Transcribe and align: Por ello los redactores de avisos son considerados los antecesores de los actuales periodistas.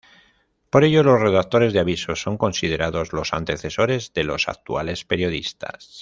Por 0.71 0.83
ello 0.83 1.03
los 1.03 1.19
redactores 1.21 1.73
de 1.73 1.79
avisos 1.79 2.19
son 2.23 2.35
considerados 2.35 3.13
los 3.13 3.33
antecesores 3.35 4.11
de 4.13 4.23
los 4.23 4.47
actuales 4.49 5.05
periodistas. 5.05 5.99